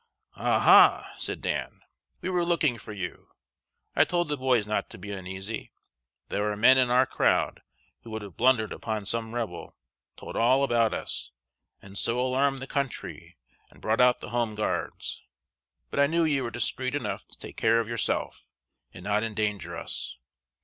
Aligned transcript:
"Ah 0.35 0.59
ha!" 0.59 1.13
said 1.19 1.43
Dan, 1.43 1.81
"we 2.21 2.29
were 2.31 2.43
looking 2.43 2.79
for 2.79 2.91
you. 2.91 3.27
I 3.95 4.03
told 4.03 4.29
the 4.29 4.35
boys 4.35 4.65
not 4.65 4.89
to 4.89 4.97
be 4.97 5.11
uneasy. 5.11 5.71
There 6.29 6.51
are 6.51 6.57
men 6.57 6.79
in 6.79 6.89
our 6.89 7.05
crowd 7.05 7.61
who 8.01 8.09
would 8.09 8.23
have 8.23 8.35
blundered 8.35 8.73
upon 8.73 9.05
some 9.05 9.35
Rebel, 9.35 9.75
told 10.17 10.35
all 10.35 10.63
about 10.63 10.91
us, 10.91 11.29
and 11.83 11.99
so 11.99 12.19
alarmed 12.19 12.57
the 12.63 12.65
country 12.65 13.37
and 13.69 13.79
brought 13.79 14.01
out 14.01 14.21
the 14.21 14.31
Home 14.31 14.55
Guards; 14.55 15.21
but 15.91 15.99
I 15.99 16.07
knew 16.07 16.23
you 16.25 16.45
were 16.45 16.49
discreet 16.49 16.95
enough 16.95 17.27
to 17.27 17.37
take 17.37 17.55
care 17.55 17.79
of 17.79 17.87
yourself, 17.87 18.47
and 18.95 19.03
not 19.03 19.21
endanger 19.21 19.77
us. 19.77 20.17